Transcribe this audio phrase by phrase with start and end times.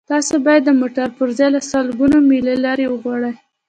[0.11, 3.35] تاسو باید د موټر پرزې له سلګونه میله لرې وغواړئ